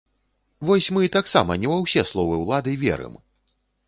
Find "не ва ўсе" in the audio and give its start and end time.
1.63-2.03